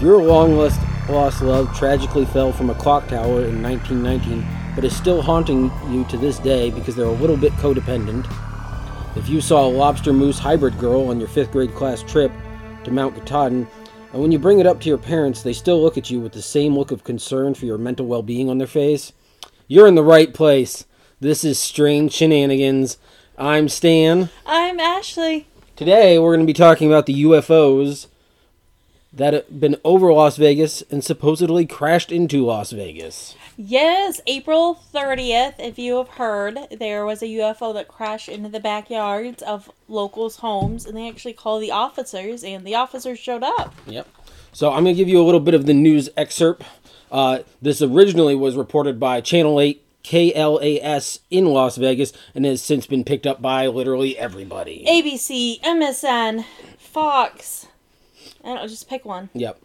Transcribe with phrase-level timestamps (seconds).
[0.00, 0.80] Your long lost,
[1.10, 6.06] lost love tragically fell from a clock tower in 1919, but is still haunting you
[6.06, 8.24] to this day because they're a little bit codependent.
[9.14, 12.32] If you saw a lobster moose hybrid girl on your fifth grade class trip
[12.84, 13.68] to Mount Katahdin,
[14.14, 16.32] and when you bring it up to your parents, they still look at you with
[16.32, 19.12] the same look of concern for your mental well being on their face,
[19.68, 20.86] you're in the right place.
[21.20, 22.96] This is Strange Shenanigans.
[23.36, 24.30] I'm Stan.
[24.46, 25.46] I'm Ashley.
[25.76, 28.06] Today we're going to be talking about the UFOs
[29.12, 33.34] that have been over Las Vegas and supposedly crashed into Las Vegas.
[33.56, 38.60] Yes, April 30th, if you have heard, there was a UFO that crashed into the
[38.60, 43.74] backyards of locals' homes, and they actually called the officers, and the officers showed up.
[43.86, 44.06] Yep.
[44.52, 46.62] So I'm going to give you a little bit of the news excerpt.
[47.10, 52.86] Uh, this originally was reported by Channel 8 KLAS in Las Vegas and has since
[52.86, 54.84] been picked up by literally everybody.
[54.88, 56.44] ABC, MSN,
[56.78, 57.66] Fox.
[58.44, 59.30] I don't know, just pick one.
[59.34, 59.60] Yep.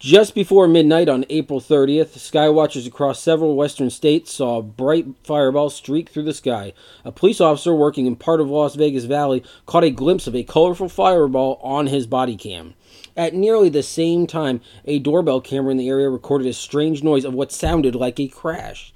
[0.00, 5.68] Just before midnight on April 30th, skywatchers across several western states saw a bright fireball
[5.68, 6.72] streak through the sky.
[7.04, 10.42] A police officer working in part of Las Vegas Valley caught a glimpse of a
[10.42, 12.72] colorful fireball on his body cam.
[13.14, 17.26] At nearly the same time, a doorbell camera in the area recorded a strange noise
[17.26, 18.94] of what sounded like a crash.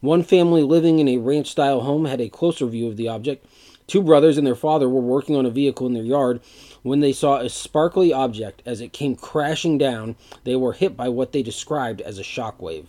[0.00, 3.44] One family living in a ranch style home had a closer view of the object.
[3.86, 6.40] Two brothers and their father were working on a vehicle in their yard
[6.86, 10.14] when they saw a sparkly object as it came crashing down.
[10.44, 12.86] They were hit by what they described as a shockwave.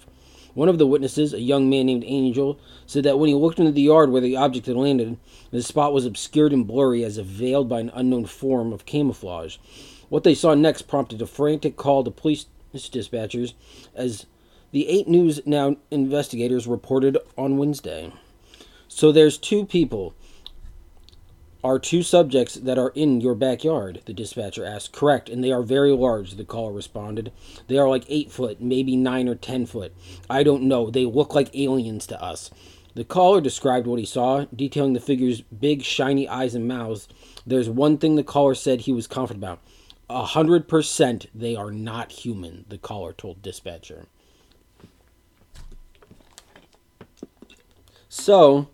[0.53, 3.71] One of the witnesses, a young man named Angel, said that when he looked into
[3.71, 5.17] the yard where the object had landed,
[5.49, 9.57] the spot was obscured and blurry as if veiled by an unknown form of camouflage.
[10.09, 12.45] What they saw next prompted a frantic call to police
[12.75, 13.55] dispatchers
[13.95, 14.27] as
[14.71, 18.13] the 8 News Now investigators reported on Wednesday.
[18.87, 20.13] So there's two people
[21.67, 24.01] are two subjects that are in your backyard?
[24.05, 24.93] The dispatcher asked.
[24.93, 27.33] Correct, and they are very large, the caller responded.
[27.67, 29.93] They are like 8 foot, maybe 9 or 10 foot.
[30.29, 30.89] I don't know.
[30.89, 32.51] They look like aliens to us.
[32.95, 37.09] The caller described what he saw, detailing the figure's big, shiny eyes and mouths.
[37.45, 39.59] There's one thing the caller said he was confident about.
[40.09, 44.05] A hundred percent they are not human, the caller told dispatcher.
[48.07, 48.69] So,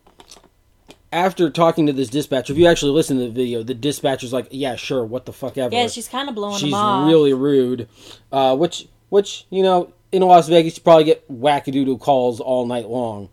[1.14, 4.48] after talking to this dispatcher, if you actually listen to the video, the dispatcher's like,
[4.52, 7.08] "Yeah, sure, what the fuck ever." Yeah, she's kind of blowing she's them off.
[7.08, 7.88] really rude.
[8.32, 12.90] Uh, which, which you know, in Las Vegas, you probably get wackadoodle calls all night
[12.90, 13.30] long.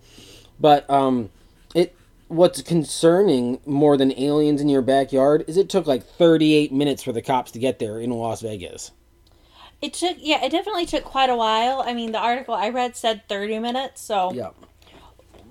[0.60, 1.30] But um,
[1.74, 1.96] it
[2.28, 7.12] what's concerning more than aliens in your backyard is it took like 38 minutes for
[7.12, 8.92] the cops to get there in Las Vegas.
[9.82, 11.82] It took, yeah, it definitely took quite a while.
[11.84, 14.32] I mean, the article I read said 30 minutes, so.
[14.32, 14.50] Yeah.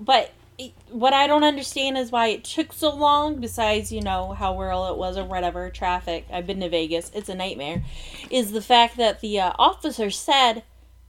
[0.00, 0.30] But
[0.60, 4.58] it, what I don't understand is why it took so long, besides, you know, how
[4.58, 6.26] rural it was or whatever, traffic.
[6.30, 7.82] I've been to Vegas, it's a nightmare.
[8.30, 10.62] Is the fact that the uh, officer said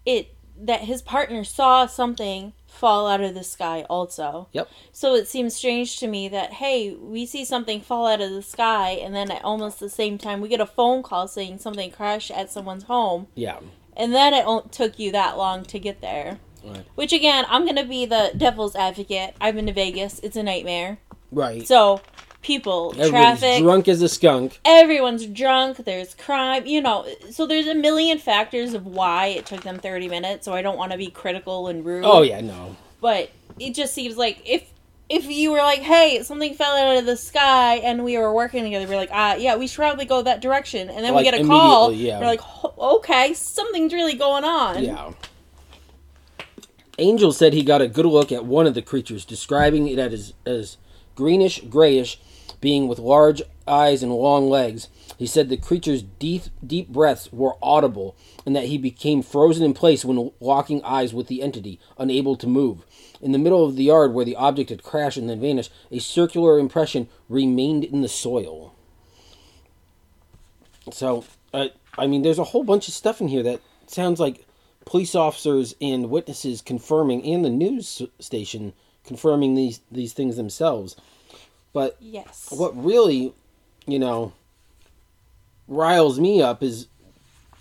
[0.05, 4.47] it that his partner saw something fall out of the sky also.
[4.53, 4.69] Yep.
[4.91, 8.41] So it seems strange to me that hey, we see something fall out of the
[8.41, 11.91] sky and then at almost the same time we get a phone call saying something
[11.91, 13.27] crashed at someone's home.
[13.35, 13.59] Yeah.
[13.97, 16.39] And then it took you that long to get there.
[16.63, 16.85] Right.
[16.95, 19.35] Which again, I'm going to be the devil's advocate.
[19.41, 20.19] I've been to Vegas.
[20.19, 20.99] It's a nightmare.
[21.31, 21.67] Right.
[21.67, 22.01] So,
[22.41, 24.59] people, Everybody's traffic, drunk as a skunk.
[24.65, 27.05] everyone's drunk, there's crime, you know.
[27.31, 30.77] So there's a million factors of why it took them 30 minutes, so I don't
[30.77, 32.03] want to be critical and rude.
[32.05, 32.75] Oh yeah, no.
[32.99, 33.29] But
[33.59, 34.69] it just seems like if
[35.09, 38.63] if you were like, "Hey, something fell out of the sky," and we were working
[38.63, 41.31] together, we're like, "Ah, yeah, we should probably go that direction." And then Like, we
[41.31, 42.19] get a call, yeah.
[42.19, 42.41] we're like,
[42.79, 45.11] "Okay, something's really going on." Yeah.
[46.97, 50.33] Angel said he got a good look at one of the creatures, describing it as,
[50.45, 50.77] as
[51.15, 52.19] greenish grayish,
[52.59, 54.87] being with large eyes and long legs.
[55.17, 58.15] He said the creature's deep, deep breaths were audible
[58.45, 62.47] and that he became frozen in place when locking eyes with the entity, unable to
[62.47, 62.85] move.
[63.21, 65.99] In the middle of the yard where the object had crashed and then vanished, a
[65.99, 68.73] circular impression remained in the soil.
[70.91, 71.67] So, uh,
[71.97, 74.45] I mean, there's a whole bunch of stuff in here that sounds like
[74.85, 78.73] police officers and witnesses confirming, and the news station
[79.05, 80.95] confirming these these things themselves.
[81.73, 82.47] But Yes.
[82.51, 83.33] what really,
[83.87, 84.33] you know,
[85.67, 86.87] riles me up is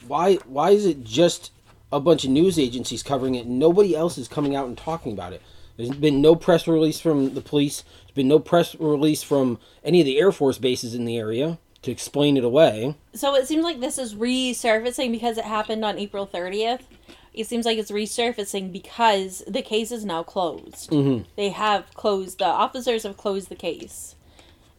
[0.06, 1.52] why why is it just
[1.92, 3.46] a bunch of news agencies covering it?
[3.46, 5.42] Nobody else is coming out and talking about it.
[5.76, 7.84] There's been no press release from the police.
[8.06, 11.58] There's been no press release from any of the Air Force bases in the area
[11.82, 12.94] to explain it away.
[13.14, 16.80] So it seems like this is resurfacing because it happened on April 30th.
[17.32, 20.90] It seems like it's resurfacing because the case is now closed.
[20.90, 21.24] Mhm.
[21.36, 24.16] They have closed, the officers have closed the case.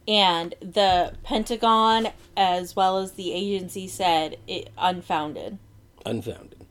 [0.07, 5.59] And the Pentagon, as well as the agency, said it unfounded.
[6.05, 6.65] Unfounded.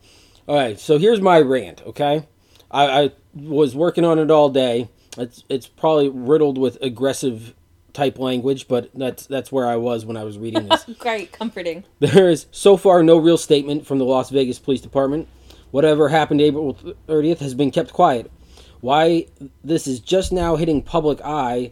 [0.47, 1.81] All right, so here's my rant.
[1.87, 2.27] Okay,
[2.69, 4.89] I, I was working on it all day.
[5.17, 7.53] It's it's probably riddled with aggressive
[7.93, 10.83] type language, but that's that's where I was when I was reading this.
[10.99, 11.85] Great, comforting.
[11.99, 15.27] There is so far no real statement from the Las Vegas Police Department.
[15.71, 16.77] Whatever happened April
[17.07, 18.31] 30th has been kept quiet.
[18.81, 19.27] Why
[19.63, 21.71] this is just now hitting public eye,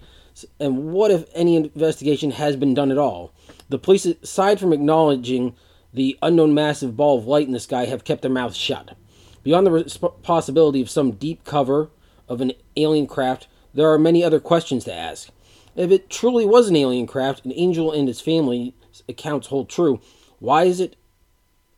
[0.60, 3.34] and what if any investigation has been done at all?
[3.69, 5.56] The police, aside from acknowledging
[5.94, 8.96] the unknown massive ball of light in the sky, have kept their mouths shut.
[9.44, 11.90] Beyond the possibility of some deep cover
[12.28, 15.30] of an alien craft, there are many other questions to ask.
[15.75, 18.74] If it truly was an alien craft, and Angel and his family's
[19.07, 20.00] accounts hold true,
[20.40, 20.95] why is it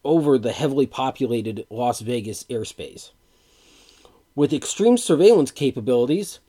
[0.03, 3.11] over the heavily populated Las Vegas airspace?
[4.35, 6.39] With extreme surveillance capabilities,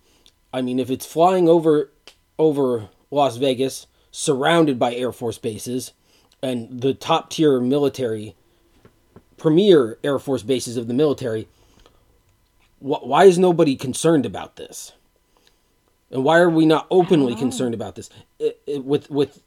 [0.52, 1.90] I mean, if it's flying over
[2.38, 5.92] over Las Vegas, surrounded by Air Force bases,
[6.42, 8.34] and the top tier military,
[9.36, 11.48] premier Air Force bases of the military,
[12.80, 14.92] wh- why is nobody concerned about this?
[16.10, 18.10] And why are we not openly concerned about this?
[18.38, 19.42] It, it, with with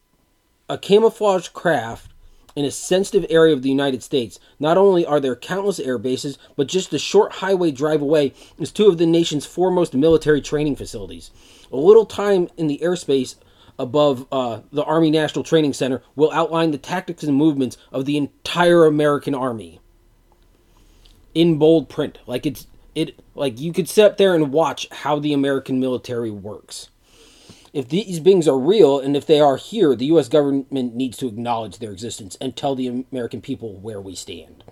[0.68, 2.12] a camouflage craft
[2.56, 6.38] in a sensitive area of the United States, not only are there countless air bases,
[6.56, 10.76] but just a short highway drive away is two of the nation's foremost military training
[10.76, 11.32] facilities.
[11.72, 13.36] A little time in the airspace
[13.78, 18.18] above uh, the Army National Training Center will outline the tactics and movements of the
[18.18, 19.80] entire American Army
[21.34, 22.18] in bold print.
[22.26, 26.32] Like it's it like you could sit up there and watch how the American military
[26.32, 26.90] works.
[27.76, 31.28] If these beings are real and if they are here, the US government needs to
[31.28, 34.64] acknowledge their existence and tell the American people where we stand.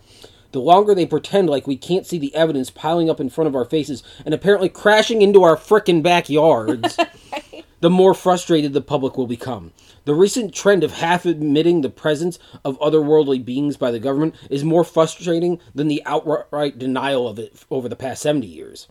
[0.53, 3.57] The longer they pretend like we can't see the evidence piling up in front of
[3.57, 6.97] our faces and apparently crashing into our frickin' backyards,
[7.81, 9.73] the more frustrated the public will become.
[10.06, 14.63] The recent trend of half admitting the presence of otherworldly beings by the government is
[14.63, 18.88] more frustrating than the outright denial of it over the past 70 years.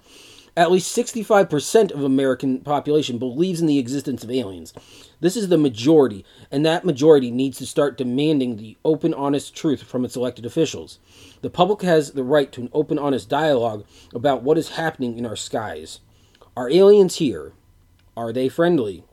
[0.55, 4.75] At least 65% of American population believes in the existence of aliens.
[5.19, 9.83] This is the majority, and that majority needs to start demanding the open, honest truth
[9.83, 10.99] from its elected officials.
[11.41, 15.25] The public has the right to an open, honest dialogue about what is happening in
[15.25, 16.01] our skies.
[16.55, 17.55] Are aliens here?
[18.15, 19.05] Are they friendly?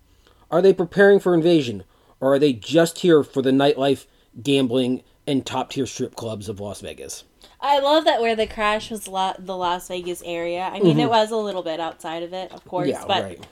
[0.51, 1.85] Are they preparing for invasion?
[2.19, 4.07] Or are they just here for the nightlife,
[4.43, 7.23] gambling, and top tier strip clubs of Las Vegas?
[7.61, 10.69] I love that where the crash was la- the Las Vegas area.
[10.73, 13.01] I mean, it was a little bit outside of it, of course, Mm-hmm.
[13.01, 13.47] yeah, but right.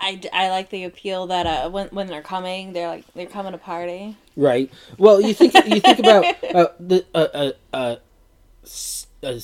[0.00, 3.52] I, I like the appeal that uh, when when they're coming, they're like they're coming
[3.52, 4.16] to party.
[4.36, 4.70] Right.
[4.96, 7.96] Well, you think you think about uh, the uh, uh,
[9.22, 9.38] uh,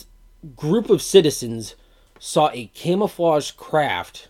[0.56, 1.74] group of citizens
[2.18, 4.28] saw a camouflage craft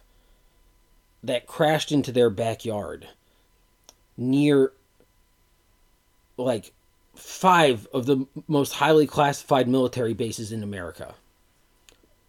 [1.23, 3.09] that crashed into their backyard
[4.17, 4.73] near
[6.37, 6.73] like
[7.15, 11.15] five of the most highly classified military bases in America.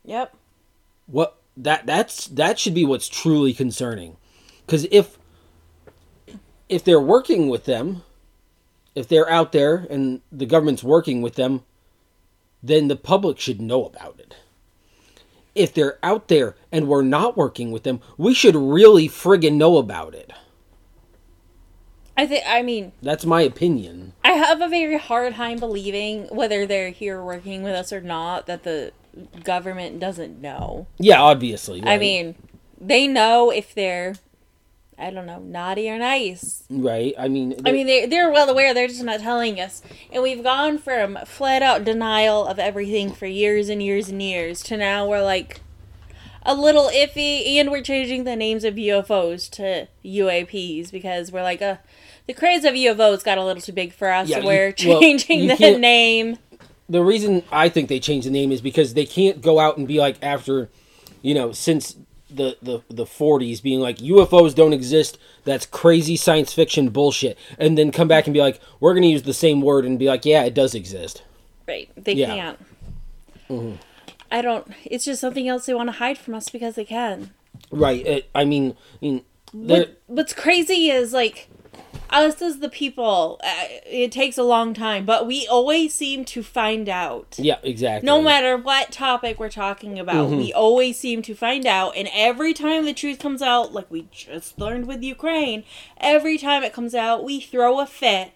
[0.03, 0.35] Yep.
[1.07, 4.17] What that that's that should be what's truly concerning.
[4.67, 5.17] Cuz if
[6.69, 8.03] if they're working with them,
[8.95, 11.63] if they're out there and the government's working with them,
[12.63, 14.35] then the public should know about it.
[15.53, 19.77] If they're out there and we're not working with them, we should really friggin' know
[19.77, 20.33] about it.
[22.17, 22.43] I think.
[22.47, 24.13] I mean, That's my opinion.
[24.23, 28.47] I have a very hard time believing whether they're here working with us or not
[28.47, 28.91] that the
[29.43, 30.87] government doesn't know.
[30.97, 31.83] Yeah, obviously.
[31.85, 32.35] I mean,
[32.79, 34.15] they know if they're,
[34.97, 36.63] I don't know, naughty or nice.
[36.69, 37.13] right?
[37.17, 38.73] I mean, I mean, they they're well aware.
[38.73, 39.81] They're just not telling us.
[40.11, 44.63] And we've gone from flat out denial of everything for years and years and years
[44.63, 45.61] to now we're like
[46.45, 51.61] a little iffy, and we're changing the names of UFOs to UAPs because we're like,
[51.61, 51.77] uh,
[52.27, 54.29] the craze of UFOs got a little too big for us.
[54.29, 56.37] Yeah, so we're well, changing you the name.
[56.87, 59.87] the reason I think they changed the name is because they can't go out and
[59.87, 60.69] be like after,
[61.21, 61.95] you know, since
[62.29, 65.17] the the the 40s being like UFOs don't exist.
[65.45, 69.23] That's crazy science fiction bullshit, and then come back and be like, we're gonna use
[69.23, 71.23] the same word and be like, yeah, it does exist.
[71.67, 71.89] Right.
[71.95, 72.27] They Yeah.
[72.35, 72.59] can't.
[73.49, 73.75] Mm-hmm.
[74.31, 74.67] I don't.
[74.85, 77.31] It's just something else they want to hide from us because they can.
[77.71, 78.05] Right.
[78.05, 81.47] It, I mean, I mean, What, what's crazy is like
[82.09, 83.39] us as the people.
[83.43, 83.53] Uh,
[83.85, 87.35] it takes a long time, but we always seem to find out.
[87.37, 88.05] yeah, exactly.
[88.05, 90.57] No matter what topic we're talking about, we Mm-hmm.
[90.57, 91.95] always seem to find out.
[91.95, 95.63] And every time the truth comes out, like we just learned with Ukraine,
[95.97, 98.31] every time it comes out, we throw a fit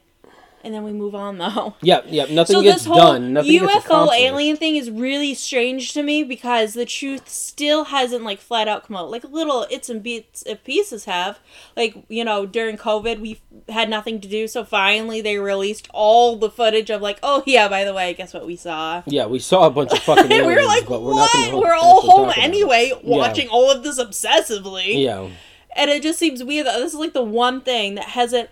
[0.64, 1.76] and then we move on though.
[1.82, 2.30] Yep, yep.
[2.30, 3.34] Nothing So gets this whole done.
[3.34, 8.40] Nothing UFO alien thing is really strange to me because the truth still hasn't like
[8.40, 9.10] flat out come out.
[9.10, 11.40] Like little its and bits and pieces have.
[11.76, 16.36] Like you know during COVID we had nothing to do, so finally they released all
[16.36, 19.04] the footage of like, oh yeah, by the way, guess what we saw.
[19.06, 21.34] Yeah, we saw a bunch of fucking aliens, we were like, but we're what?
[21.34, 25.04] gonna We're all home anyway, watching all of this obsessively.
[25.04, 25.30] Yeah,
[25.76, 28.50] And it just seems weird that this is like the one thing that hasn't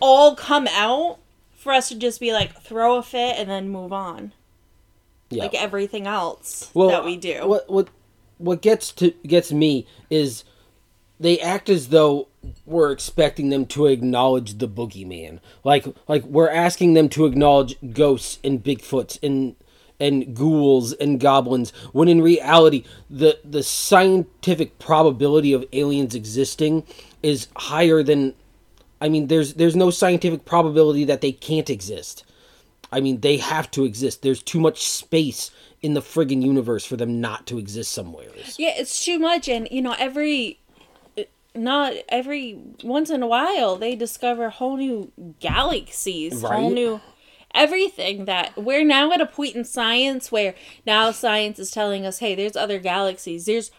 [0.00, 1.18] all come out
[1.54, 4.32] for us to just be like throw a fit and then move on.
[5.30, 5.44] yeah.
[5.44, 7.46] Like everything else well, that we do.
[7.46, 7.88] What what
[8.38, 10.44] what gets to gets me is
[11.20, 12.28] they act as though
[12.66, 15.38] we're expecting them to acknowledge the boogeyman.
[15.62, 19.54] Like like we're asking them to acknowledge ghosts and Bigfoots and
[20.00, 26.82] and ghouls and goblins when in reality the the scientific probability of aliens existing
[27.22, 28.34] is higher than
[29.02, 32.24] I mean there's there's no scientific probability that they can't exist.
[32.92, 34.20] I mean, they have to exist.
[34.20, 38.28] There's too much space in the friggin' universe for them not to exist somewhere.
[38.58, 40.60] Yeah, it's too much, and you know, every
[41.54, 47.00] not every once in a while they discover whole new galaxies, whole new
[47.54, 50.54] everything that we're now at a point in science where
[50.86, 53.70] now science is telling us, hey, there's other galaxies, there's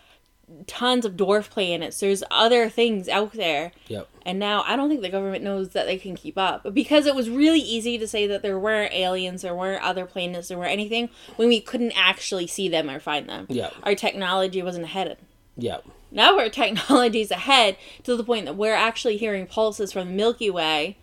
[0.67, 3.71] tons of dwarf planets, there's other things out there.
[3.87, 4.07] Yep.
[4.25, 6.63] And now I don't think the government knows that they can keep up.
[6.63, 10.05] But because it was really easy to say that there weren't aliens, there weren't other
[10.05, 13.47] planets, there weren't anything, when we couldn't actually see them or find them.
[13.49, 13.71] Yeah.
[13.83, 15.17] Our technology wasn't ahead.
[15.57, 15.79] Yeah.
[16.11, 20.49] Now our technology's ahead to the point that we're actually hearing pulses from the Milky
[20.49, 20.97] Way.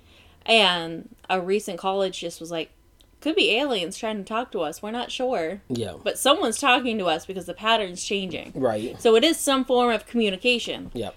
[0.47, 2.71] And a recent college just was like,
[3.21, 4.83] could be aliens trying to talk to us.
[4.83, 5.61] We're not sure.
[5.69, 5.95] Yeah.
[6.03, 8.53] But someone's talking to us because the pattern's changing.
[8.55, 9.01] Right.
[9.01, 10.91] So it is some form of communication.
[10.95, 11.15] Yep.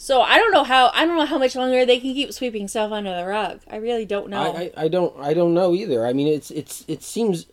[0.00, 2.68] So I don't know how I don't know how much longer they can keep sweeping
[2.68, 3.60] stuff under the rug.
[3.70, 4.40] I really don't know.
[4.40, 6.06] I, I, I don't I don't know either.
[6.06, 7.44] I mean it's it's it seems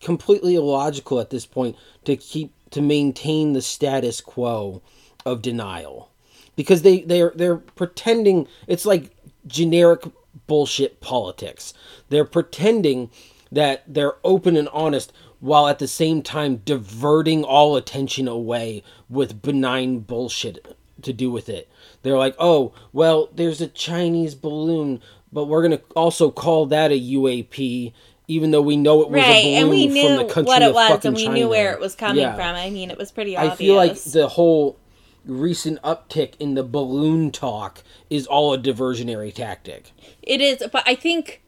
[0.00, 4.80] completely illogical at this point to keep to maintain the status quo
[5.26, 6.10] of denial.
[6.56, 9.14] Because they, they're they're pretending it's like
[9.46, 10.04] generic
[10.46, 11.74] bullshit politics.
[12.08, 13.10] They're pretending
[13.52, 19.42] that they're open and honest while at the same time diverting all attention away with
[19.42, 21.68] benign bullshit to do with it.
[22.02, 25.00] They're like, "Oh, well, there's a Chinese balloon,
[25.32, 27.92] but we're going to also call that a UAP."
[28.30, 30.42] Even though we know it was right, a balloon and we from knew the country
[30.48, 31.34] what it of was, fucking and we China.
[31.34, 32.34] knew where it was coming Yeah.
[32.34, 32.54] from.
[32.56, 33.52] I mean, it was pretty obvious.
[33.54, 34.76] I feel like the whole
[35.24, 39.92] recent uptick in the balloon talk is all a diversionary tactic.
[40.22, 41.40] It is, but I think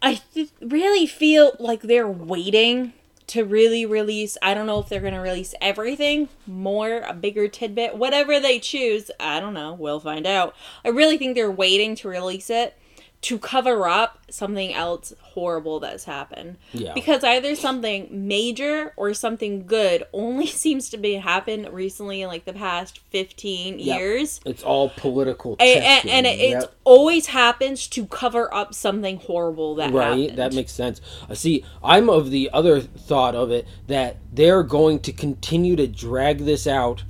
[0.00, 2.94] I th- really feel like they're waiting
[3.32, 4.36] to really release.
[4.42, 8.58] I don't know if they're going to release everything, more, a bigger tidbit, whatever they
[8.58, 9.10] choose.
[9.18, 9.72] I don't know.
[9.72, 10.54] We'll find out.
[10.84, 12.78] I really think they're waiting to release it
[13.22, 16.56] to cover up something else horrible that's happened.
[16.72, 16.92] Yeah.
[16.92, 22.44] Because either something major or something good only seems to be happened recently in like
[22.44, 23.98] the past 15 Yep.
[23.98, 24.40] years.
[24.44, 25.56] It's all political.
[25.60, 26.56] And, and it, game.
[26.58, 26.74] it Yep.
[26.84, 30.38] always happens to cover up something horrible that right happened.
[30.38, 31.00] that makes sense
[31.30, 35.86] Uh, see i'm of the other thought of it that they're going to continue to
[35.86, 37.04] drag this out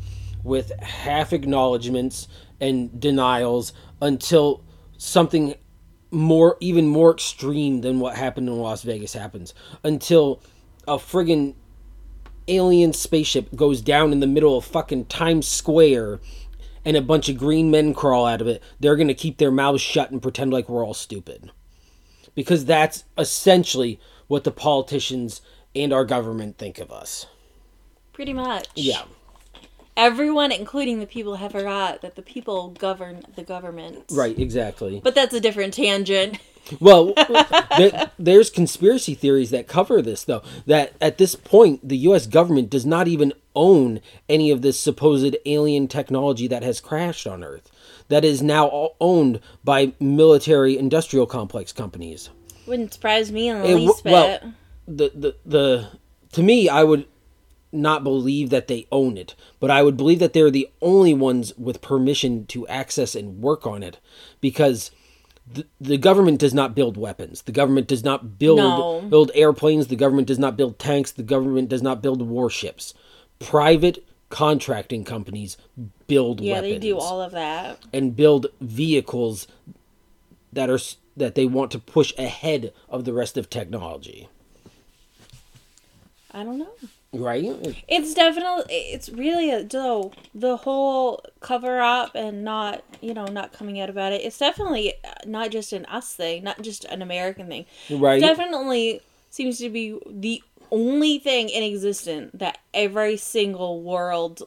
[0.45, 2.29] with half acknowledgments
[2.61, 4.63] and denials until
[4.99, 5.55] something
[6.13, 10.41] more even more extreme than what happened in las vegas happens until
[10.87, 11.55] a friggin
[12.49, 16.21] alien spaceship goes down in the middle of fucking times square
[16.85, 19.51] and a bunch of green men crawl out of it they're going to keep their
[19.51, 21.51] mouths shut and pretend like we're all stupid
[22.35, 25.41] because that's essentially what the politicians
[25.75, 27.27] and our government think of us.
[28.13, 28.69] Pretty much.
[28.75, 29.03] Yeah.
[29.97, 34.05] Everyone, including the people, have forgot that the people govern the government.
[34.11, 35.01] Right, exactly.
[35.05, 36.39] But that's a different tangent.
[36.79, 37.13] Well,
[37.77, 40.43] there, there's conspiracy theories that cover this, though.
[40.65, 42.29] That at this point, the U.S.
[42.29, 47.43] government does not even own any of this supposed alien technology that has crashed on
[47.43, 47.69] Earth.
[48.09, 52.31] That is now all owned by military industrial complex companies.
[52.69, 54.13] Wouldn't surprise me in the It least bit.
[54.13, 54.55] well,
[54.87, 55.89] the, the the
[56.31, 57.07] to me i would
[57.73, 61.53] not believe that they own it but i would believe that they're the only ones
[61.57, 63.99] with permission to access and work on it
[64.41, 64.91] because
[65.51, 69.01] the, the government does not build weapons the government does not build No.
[69.09, 72.93] build airplanes the government does not build tanks the government does not build warships
[73.39, 75.57] private contracting companies
[76.07, 77.79] build yeah, weapons they do all of that.
[77.93, 79.47] and build vehicles
[80.53, 80.79] that are
[81.17, 84.29] that they want to push ahead of the rest of technology
[86.35, 86.73] I don't know.
[87.13, 87.45] Right?
[87.89, 93.53] It's definitely it's really a though the whole cover up and not you know not
[93.53, 94.23] coming out about it.
[94.23, 94.95] It's definitely
[95.27, 97.67] not just an us thing, not just an American thing.
[97.91, 98.21] Right.
[98.21, 99.01] Definitely
[99.31, 104.43] seems to be the only thing in existence that every single world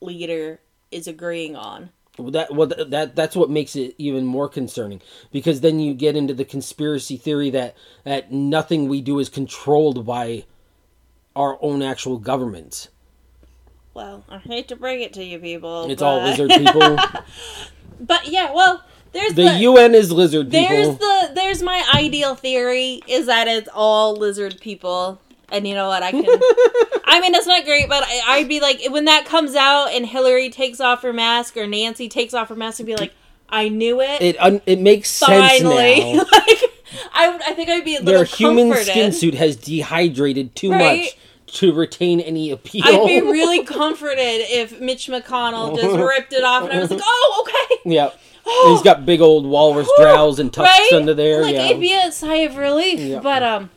[0.00, 1.90] leader is agreeing on.
[2.18, 5.00] Well, that well that that's what makes it even more concerning
[5.32, 10.04] because then you get into the conspiracy theory that that nothing we do is controlled
[10.04, 10.44] by
[11.34, 12.88] our own actual governments.
[13.94, 15.90] Well, I hate to bring it to you people.
[15.90, 16.06] It's but...
[16.06, 16.96] all lizard people.
[18.00, 20.68] but yeah, well, there's the, the, UN is lizard people.
[20.68, 25.20] There's the there's my ideal theory is that it's all lizard people.
[25.50, 26.02] And you know what?
[26.02, 26.24] I can.
[27.04, 30.06] I mean, it's not great, but I, I'd be like, when that comes out and
[30.06, 33.12] Hillary takes off her mask or Nancy takes off her mask, and be like,
[33.50, 34.22] I knew it.
[34.22, 36.00] It un- it makes Finally.
[36.00, 36.38] sense now.
[36.38, 36.61] like,
[37.22, 37.42] I would.
[37.42, 38.86] I think I'd be a little Their human comforted.
[38.92, 41.00] skin suit has dehydrated too Right?
[41.02, 41.16] much
[41.58, 42.82] to retain any appeal.
[42.86, 47.00] I'd be really comforted if Mitch McConnell just ripped it off, and I was like,
[47.02, 47.80] oh, okay.
[47.94, 48.10] yeah.
[48.44, 50.90] And he's got big old walrus jowls and tusks right?
[50.94, 51.42] under there.
[51.42, 51.66] Like yeah.
[51.66, 52.98] it'd be a sigh of relief.
[52.98, 53.20] Yeah.
[53.20, 53.70] But um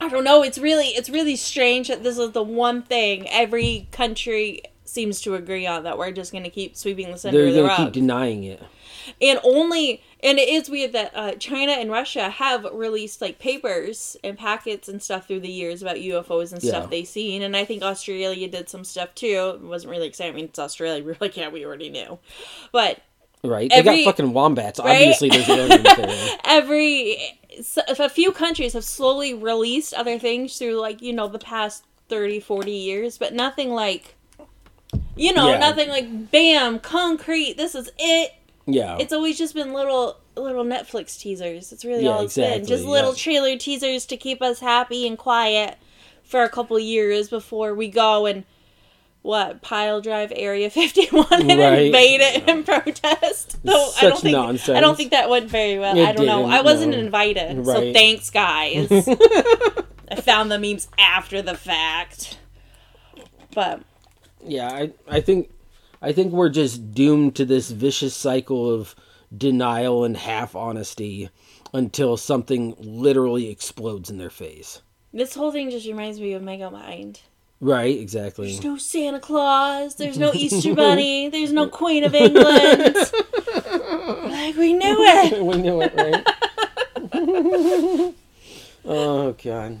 [0.00, 3.86] I don't know, it's really it's really strange that this is the one thing every
[3.92, 7.68] country seems to agree on that we're just gonna keep sweeping this under They're the
[7.68, 8.60] gonna keep denying it.
[9.20, 14.16] And only and it is weird that uh, China and Russia have released like papers
[14.24, 16.86] and packets and stuff through the years about UFOs and stuff Yeah.
[16.90, 19.52] they've seen, and I think Australia did some stuff too.
[19.56, 20.32] It wasn't really exciting.
[20.32, 21.02] I mean, it's Australia.
[21.04, 22.18] We were like, yeah, we already knew,
[22.72, 23.00] but
[23.42, 23.70] Right?
[23.70, 24.78] Every- they got fucking wombats.
[24.80, 24.92] right?
[25.02, 26.36] Obviously, there's aliens there.
[26.44, 27.18] every
[27.62, 31.84] so- a few countries have slowly released other things through like you know the past
[32.08, 34.14] 30 40 years but nothing like
[35.16, 35.58] you know Yeah.
[35.58, 38.32] nothing like bam concrete this is it
[38.66, 38.96] Yeah.
[38.98, 42.68] it's always just been little little netflix teasers it's really Yeah, all it's been exactly,
[42.68, 43.16] just little yeah.
[43.16, 45.76] trailer teasers to keep us happy and quiet
[46.22, 48.44] for a couple years before we go and
[49.22, 51.82] what pile drive area 51 and Right.
[51.86, 54.76] invade it and protest Though I don't think nonsense.
[54.76, 55.96] I don't think that went very well.
[55.96, 56.44] It I don't know.
[56.46, 56.98] I wasn't no.
[56.98, 58.88] invited, so thanks, guys.
[60.10, 62.38] I found the memes after the fact,
[63.54, 63.80] but
[64.44, 65.50] yeah, I, I think
[66.04, 68.94] I think we're just doomed to this vicious cycle of
[69.34, 71.30] denial and half honesty
[71.72, 74.82] until something literally explodes in their face.
[75.14, 77.22] this whole thing just reminds me of Mega Mind.
[77.58, 78.48] Right, exactly.
[78.48, 79.94] There's no Santa Claus.
[79.94, 81.30] There's no Easter Bunny.
[81.30, 82.94] There's no Queen of England.
[83.64, 85.42] like we knew it.
[85.46, 86.22] we knew it, right?
[88.84, 89.78] oh god.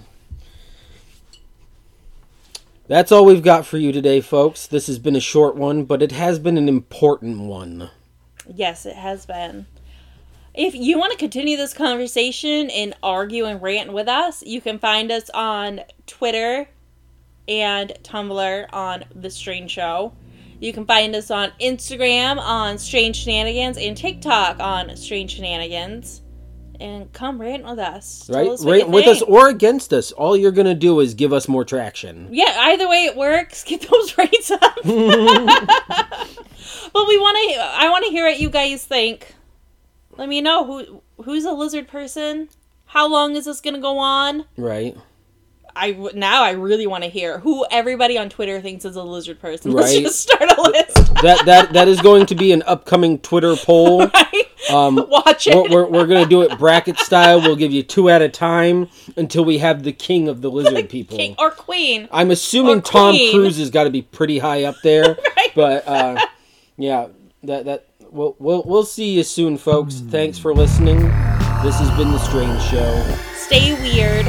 [2.86, 4.66] That's all we've got for you today, folks.
[4.66, 7.90] This has been a short one, but it has been an important one.
[8.46, 9.64] Yes, it has been.
[10.52, 14.78] If you want to continue this conversation and argue and rant with us, you can
[14.78, 16.68] find us on Twitter
[17.48, 20.12] and Tumblr on The Strange Show.
[20.60, 26.20] You can find us on Instagram on Strange Shenanigans and TikTok on Strange Shenanigans.
[26.80, 28.28] And come rant with us.
[28.28, 28.48] Right?
[28.48, 30.12] us Right you with us or against us.
[30.12, 32.28] All you're gonna do is give us more traction.
[32.30, 33.62] Yeah, either way it works.
[33.68, 34.60] Get those rates up.
[34.82, 34.88] but we
[37.18, 37.60] want to.
[37.60, 39.34] I want to hear what you guys think.
[40.16, 42.48] Let me know who who's a lizard person.
[42.86, 44.44] How long is this gonna go on?
[44.56, 44.96] Right?
[45.76, 49.40] I now I really want to hear who everybody on Twitter thinks is a lizard
[49.40, 49.72] person.
[49.72, 50.96] Let's just start a list.
[51.22, 54.06] That that that is going to be an upcoming Twitter poll.
[54.06, 54.46] right?
[54.70, 55.54] Um, Watch it.
[55.54, 57.40] we're, we're, we're gonna do it bracket style.
[57.40, 60.88] We'll give you two at a time until we have the king of the lizard
[60.88, 61.16] people.
[61.16, 62.08] King or queen.
[62.12, 63.32] I'm assuming Tom queen.
[63.34, 65.52] Cruise has got to be pretty high up there, Right.
[65.54, 66.24] but uh,
[66.76, 67.08] yeah,
[67.44, 69.96] that that we'll, we'll we'll see you soon, folks.
[69.96, 71.00] Thanks for listening.
[71.62, 73.16] This has been the Strange Show.
[73.34, 74.26] Stay weird.